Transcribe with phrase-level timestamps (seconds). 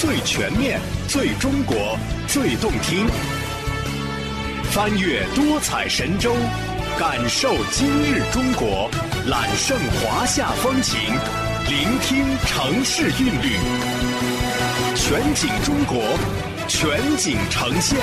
[0.00, 3.08] 最全面、最中国、最动听。
[4.70, 6.36] 翻越多彩神州，
[6.96, 8.88] 感受今日中国，
[9.26, 11.00] 揽胜华夏风情，
[11.66, 13.56] 聆听城市韵律。
[14.94, 16.00] 全景中国，
[16.68, 17.98] 全景呈现。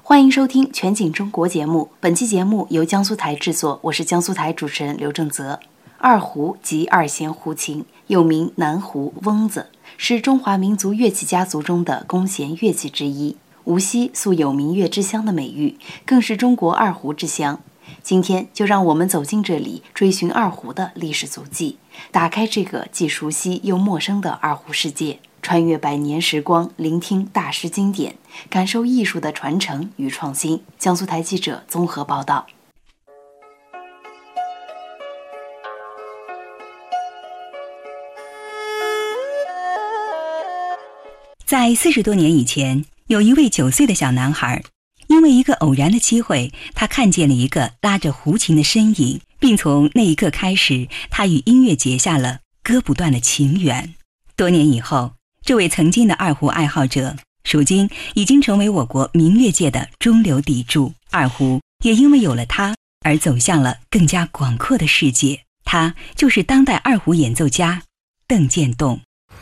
[0.00, 1.90] 欢迎收听《全景中国》节目。
[1.98, 5.58] 本期节目由江苏台制作，我是江苏台主持人刘正泽。
[5.98, 9.66] 二胡即二弦胡琴，又名南胡、翁子，
[10.02, 13.36] 是中华民族乐器家族中的弓弦乐器之一。
[13.64, 17.60] 无锡素有“明月之乡”的美誉，更是中国二胡之乡。
[18.02, 21.76] 今天就让我们走进这里，追寻二胡的历史足迹，
[22.10, 25.18] 打开这个既熟悉又陌生的二胡世界。
[25.42, 28.14] 穿越百年时光，聆听大师经典，
[28.48, 30.62] 感受艺术的传承与创新。
[30.78, 32.46] 江苏台记者综合报道。
[41.50, 44.62] 在四十多年以前，有一位九岁的小男孩，
[45.08, 53.96] 因为一个偶然的机会，他看见了一个拉着胡琴的身影，并从那一刻开始，他与音乐结下了割不断的情缘。
[54.36, 55.14] 多年以后。
[55.44, 57.16] 这位曾经的二胡爱好者，
[57.50, 60.92] 如今已经成为我国民乐界的中流砥柱。
[61.10, 65.40] 二胡也因为有了他而走向了更加广阔的世界。
[65.64, 67.82] 他就是当代二胡演奏家
[68.28, 69.00] 邓建栋。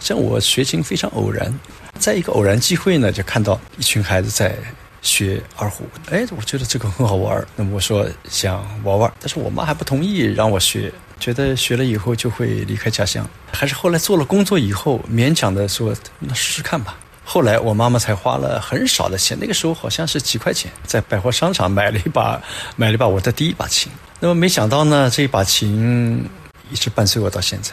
[0.00, 1.54] 像我学琴非常偶然，
[1.98, 4.56] 在一个偶然机会呢，就看到一群孩子在
[5.02, 5.84] 学二胡。
[6.10, 10.92] 哎，我觉得这个很好玩那么我说想玩玩，但是我妈还不同意让我学。
[11.20, 16.98] 觉得学了以后就会离开家乡，还是后来做了工作以后勉强的说那试试看吧。
[17.22, 22.42] 后来我妈妈才花了很少的钱，那个时候好像是几块钱，在百货商场买了一把，
[22.74, 23.92] 买了一把我的第一把琴。
[24.18, 26.24] 那么没想到呢，这一把琴
[26.70, 27.72] 一直伴随我到现在。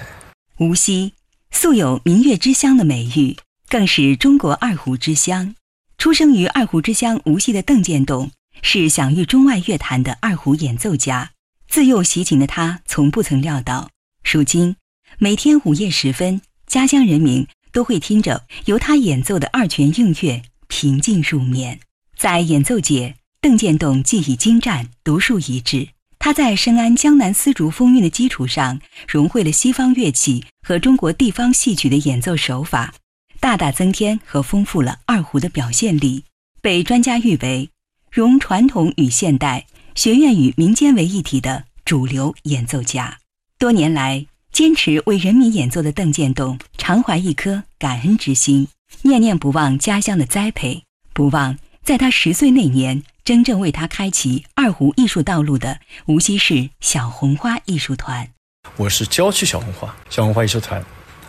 [0.60, 1.14] 无锡
[1.58, 3.36] 素有“明月之乡”的美誉，
[3.68, 5.56] 更是中国二胡之乡。
[5.98, 8.30] 出生于二胡之乡无锡的邓建栋，
[8.62, 11.32] 是享誉中外乐坛的二胡演奏家。
[11.68, 13.90] 自幼习琴的他，从不曾料到，
[14.24, 14.76] 如今
[15.18, 21.80] 每天午夜时分，家乡人民都会听着由他演奏的二泉映月，平静入眠。
[22.16, 25.88] 在演奏界，邓建栋技艺精湛，独树一帜。
[26.28, 32.94] 他在深谙江南丝竹风韵的基础上，融汇了西方乐器和中国地方戏曲的演奏手法，
[33.40, 36.26] 大大增添和丰富了二胡的表现力，
[36.62, 37.70] 被专家誉为
[38.12, 39.68] 融传统与现代。
[39.96, 43.20] 学院与民间为一体的主流演奏家，
[43.58, 48.68] 多年来坚持为人民演奏的邓建栋，常怀一颗感恩之心，
[49.04, 50.84] 念念不忘家乡的栽培，
[51.14, 58.26] 不忘在他十岁那年真正为他开启二胡艺术道路的无锡市小红花艺术团。
[58.78, 60.82] 我是郊区小红花，小红花艺术团。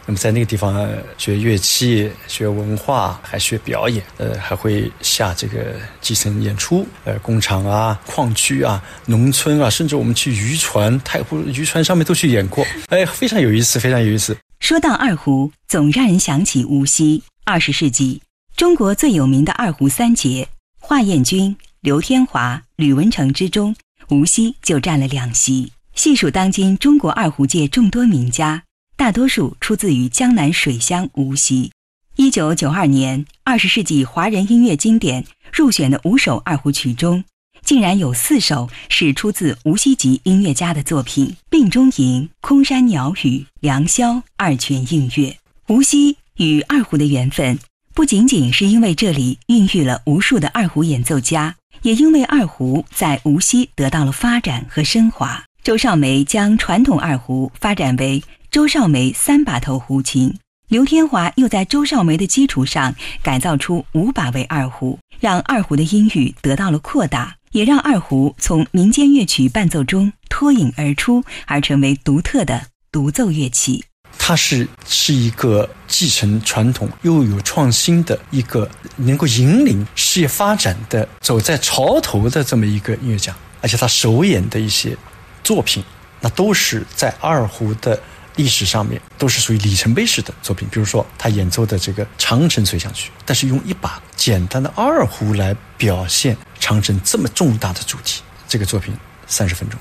[0.06, 0.88] 那么在那个地方
[1.18, 14.38] 学乐器、学文化，还学表演，呃，还会下这个基层演出，呃，工厂啊、矿区啊、农村啊，甚至我们去渔船、太湖渔船上面都去演过，哎，非常有意思，非常有意思。
[14.60, 17.24] 说到二胡，总让人想起无锡。
[17.44, 18.22] 二十世纪，
[18.56, 20.46] 中国最有名的二胡三杰
[20.78, 23.76] 华彦钧、刘天华、吕文成之中，
[24.08, 25.72] 无锡就占了两席。
[25.94, 28.64] 细数当今中国二胡界众多名家。
[28.96, 31.70] 大多数出自于江南水乡无锡。
[32.16, 37.22] 一九九二年，二十世纪华人音乐经典入选的五首二胡曲中，
[37.62, 45.30] 竟然有四首是出自无锡籍音乐家的作品，《病中吟》《空山鸟语》《良宵》《二泉映月》。
[45.68, 47.56] 无锡与二胡的缘分，
[47.94, 55.44] 不仅仅是因为这里孕育了无数的二胡演奏家，也因为二胡在无锡得到了发展和升华。
[55.62, 58.22] 周少梅将传统二胡发展为。
[58.50, 60.34] 周少梅三把头胡琴，
[60.68, 73.84] 刘天华又在周少梅的基础上改造出五把位二胡，让二胡的音域得到了扩大，也让二胡从民间乐曲伴奏中脱颖而出，而成为独特的独奏乐器。
[74.16, 84.96] 它是是一个继承传统又有创新的一个能够引领事业发展的走在潮头的这么一个音乐家，而且他首演的一些
[85.42, 85.82] 作品，
[86.20, 88.00] 那都是在二胡的。
[88.36, 98.94] 历史上面都是属于里程碑式的作品，比如说他演奏的这个《长城随想曲》，但是用一把简单的二胡来表现长城这么重大的主题，这个作品
[99.26, 99.76] 三十分钟。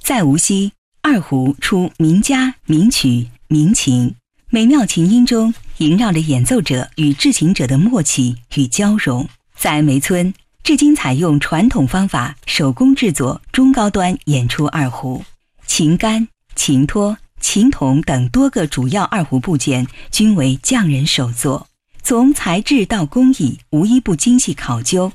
[0.00, 4.14] 在无锡，二胡出名家、名曲、民琴，
[4.48, 9.28] 美妙琴音中萦绕着演奏者与制琴者的默契与交融。
[9.56, 10.32] 在梅村，
[10.62, 15.24] 至今采用传统方法手工制作中高端演出二胡，
[15.66, 17.18] 琴杆、琴托。
[17.40, 21.66] 琴筒等多个主要二胡部件均为匠人手作，
[22.04, 25.10] 从材质到工艺无一不精细考究，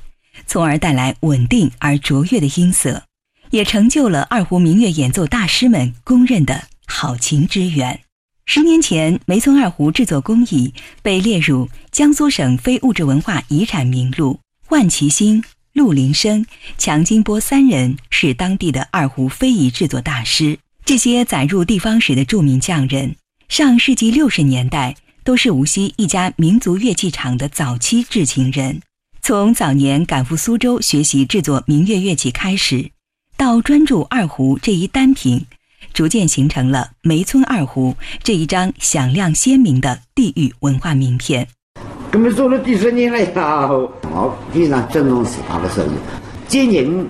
[0.46, 3.04] 从而带来稳定而卓越的音色，
[3.48, 8.00] 也成就了二胡民乐演奏大师们公认的好琴之源。
[8.48, 10.72] 十年前，梅村二胡制作工艺
[11.02, 14.38] 被列入江苏省非物质文化遗产名录，
[14.68, 16.46] 万其兴、陆林生、
[16.78, 20.60] 强金波三人是当地的二胡非遗制作大师。
[20.84, 23.16] 这些载入地方史的著名匠人，
[23.48, 24.94] 上世纪六十年代
[25.24, 28.80] 都是无锡一家民族乐器厂的早期制琴人。
[29.22, 32.92] 从早年赶赴苏州学习制作民乐乐器开始，
[33.36, 35.44] 到专注二胡这一单品，
[35.96, 41.48] 逐渐形成了梅村二胡这一张响亮鲜明的地域文化名片。
[42.12, 45.92] 我们做了几十年了呀，我非常尊重是他的手艺，
[46.46, 47.08] 今年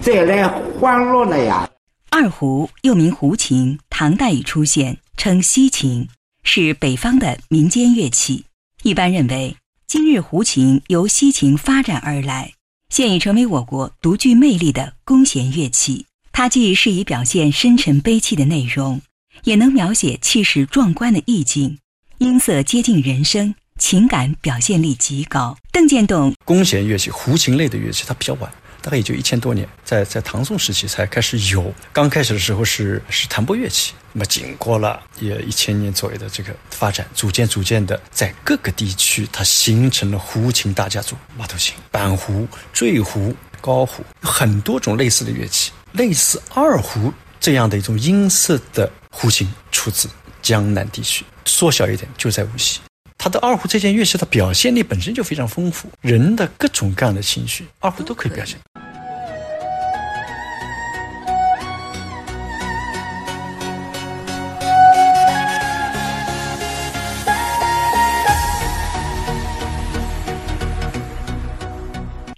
[0.00, 1.68] 再来欢乐了呀。
[2.08, 6.08] 二胡又名胡琴，唐代已出现，称西琴，
[6.42, 8.46] 是北方的民间乐器。
[8.82, 9.56] 一般认为，
[9.86, 12.54] 今日胡琴由西琴发展而来，
[12.88, 16.06] 现已成为我国独具魅力的弓弦乐器。
[16.32, 19.02] 它既适宜表现深沉悲戚的内容，
[19.44, 21.78] 也能描写气势壮观的意境，
[22.18, 25.56] 音色接近人声，情感表现力极高。
[25.70, 28.50] 邓建栋，弓弦乐器、胡琴类的乐器，它比较晚。
[28.80, 31.72] 大概也就一千多年，在在唐宋时期才开始有。
[31.92, 45.72] 刚开始的时候是是弹拨乐器，那么经过了也一千年左右的这个发展，逐渐逐渐的在各个地区，它形成了胡琴大家族：马头琴、板胡、坠胡、高胡，很多种类似的乐器。
[45.92, 47.10] 类似二胡
[47.40, 50.08] 这样的一种音色的胡琴，出自
[50.42, 51.24] 江南地区。
[51.46, 52.80] 缩小一点，就在无锡。
[53.16, 58.58] 它的二胡这件乐器的表现力本身就非常丰富，人的各种各样的情绪，二胡都可以表现。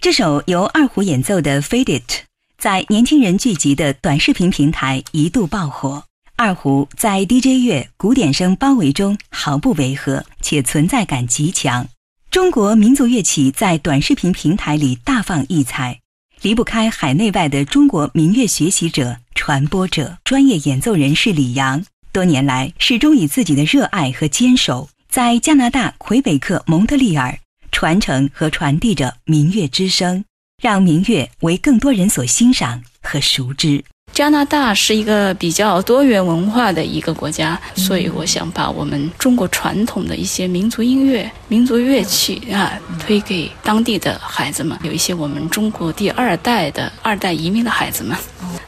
[0.05, 2.11] 这首由二胡演奏的《Fade It》
[2.59, 6.03] 在年轻人聚集的短视频平台一度爆火。
[6.35, 11.87] 二胡在 DJ 乐、古典声包围中毫不违和，且存在感极强。
[12.29, 15.99] 中国民族乐器在短视频平台里大放异彩，
[16.43, 21.83] 离不开海内外的中国民乐学习者、传播者、专业演奏人士李阳。
[22.13, 27.39] 多年来，始终以自己的热爱和坚守，在加拿大魁北克蒙特利尔。
[27.75, 30.23] 传承和传递着民乐之声，
[30.63, 33.83] 让民乐为更多人所欣赏和熟知。
[34.13, 44.79] 加拿大是一个比较多元文化的一个国家，所以我想把我们中国传统的一些民族音乐、民族乐器啊，推给当地的孩子们。
[44.81, 48.17] 有一些我们中国第二代的二代移民的孩子们，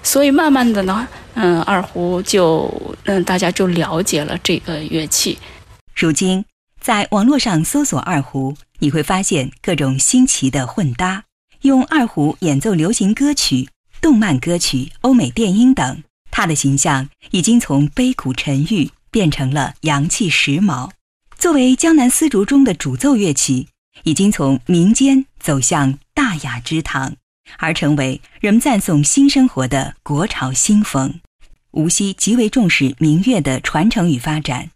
[0.03, 2.69] 所以慢慢的呢，嗯，二胡就
[3.05, 5.37] 嗯，大家就了解了这个乐器。
[5.95, 6.43] 如今。
[6.79, 11.23] 在网络上搜索二胡，你会发现各种新奇的混搭，
[11.61, 13.69] 用二胡演奏流行歌曲、
[14.01, 16.03] 动漫歌曲、欧美电音等。
[16.29, 20.91] 他的形象已经从悲苦沉郁变成了洋气时髦。
[21.37, 23.67] 作为江南丝竹中的主奏乐器，
[24.03, 27.15] 已经从民间走向大雅之堂，
[27.57, 31.19] 而成为人们赞颂新生活的国潮新风。
[31.71, 34.71] 无锡极为重视民乐的传承与发展。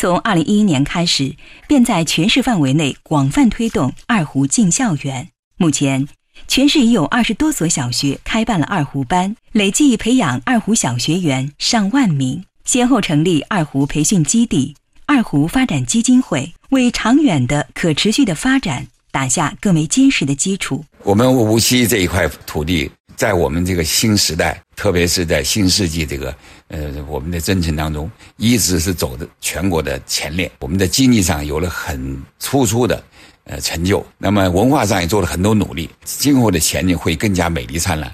[0.00, 1.36] 从二零一一年开始，
[1.68, 5.28] 便在全市范围内广泛推动二胡进校园。
[5.58, 6.08] 目前，
[6.48, 12.42] 全市已有二十多所小学开办了二胡班，累计培养二胡小学员上万名。
[12.64, 14.74] 先后成立二胡培训基地、
[15.04, 20.82] 二胡发展基金会，为长远的可持续的发展打下更为坚实的基础。
[21.02, 22.90] 我们无锡这一块土地。
[23.16, 26.34] 在我们这个新时代，特别是在新世纪这个
[26.70, 30.50] 呃我们的征程当中，一直是走的全国的前列。
[30.60, 33.02] 我们的经济上有了很突出的
[33.44, 38.10] 呃成就，那么文化上也做了很多努力，今后的前景会更加美丽灿烂。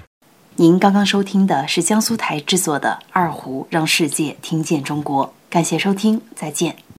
[0.55, 6.75] 您刚刚收听的是江苏台制作的《二胡让世界听见中国》，感谢收听，再见。